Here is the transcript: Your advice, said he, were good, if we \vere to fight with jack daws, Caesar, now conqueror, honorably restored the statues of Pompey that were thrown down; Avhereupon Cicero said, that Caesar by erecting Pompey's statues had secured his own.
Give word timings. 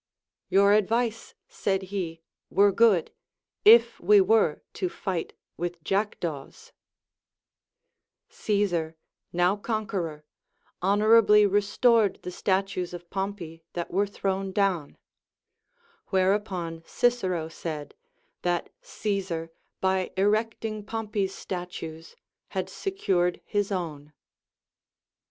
Your 0.49 0.73
advice, 0.73 1.35
said 1.47 1.83
he, 1.93 2.21
were 2.49 2.71
good, 2.71 3.11
if 3.63 3.99
we 3.99 4.17
\vere 4.19 4.63
to 4.73 4.89
fight 4.89 5.33
with 5.57 5.83
jack 5.83 6.19
daws, 6.19 6.71
Caesar, 8.27 8.95
now 9.31 9.55
conqueror, 9.55 10.25
honorably 10.81 11.45
restored 11.45 12.17
the 12.23 12.31
statues 12.31 12.95
of 12.95 13.11
Pompey 13.11 13.63
that 13.73 13.91
were 13.91 14.07
thrown 14.07 14.51
down; 14.51 14.97
Avhereupon 16.09 16.81
Cicero 16.87 17.47
said, 17.47 17.93
that 18.41 18.71
Caesar 18.81 19.51
by 19.81 20.11
erecting 20.17 20.83
Pompey's 20.83 21.35
statues 21.35 22.15
had 22.47 22.69
secured 22.71 23.39
his 23.45 23.71
own. 23.71 24.13